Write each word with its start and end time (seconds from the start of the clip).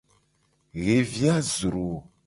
Xevi 0.83 1.27
a 1.35 1.37
zro. 1.53 1.89